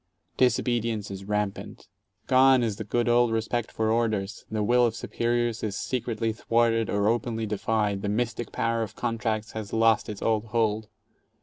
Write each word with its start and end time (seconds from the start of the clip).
Disobedience 0.35 1.11
is 1.11 1.25
rampant. 1.25 1.87
11 2.27 2.61
^one 2.61 2.63
is 2.63 2.77
the 2.77 2.83
good 2.83 3.07
old 3.07 3.31
respect 3.31 3.71
for 3.71 3.91
orders, 3.91 4.45
the 4.49 4.63
will 4.63 4.83
of 4.87 4.95
superiors 4.95 5.61
is 5.61 5.77
secretly 5.77 6.33
thwarted 6.33 6.89
or 6.89 7.07
openly 7.07 7.45
defied, 7.45 8.01
the 8.01 8.09
mystic 8.09 8.51
power 8.51 8.81
of 8.81 8.95
contracts 8.95 9.51
has 9.51 9.73
lost 9.73 10.09
its 10.09 10.23
old 10.23 10.45
hold. 10.45 10.87